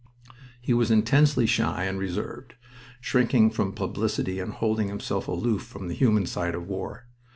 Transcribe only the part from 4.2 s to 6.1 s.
and holding himself aloof from the